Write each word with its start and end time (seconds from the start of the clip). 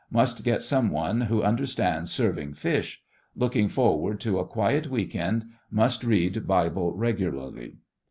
Must 0.09 0.43
get 0.43 0.63
some 0.63 0.89
one 0.89 1.21
who 1.21 1.43
understands 1.43 2.09
serving 2.11 2.55
fish. 2.55 3.03
Looking 3.35 3.69
forward 3.69 4.19
to 4.21 4.39
a 4.39 4.47
quiet 4.47 4.87
week 4.87 5.15
end. 5.15 5.45
Must 5.69 6.03
read 6.03 6.47
Bible 6.47 6.91
regularly." 6.95 7.77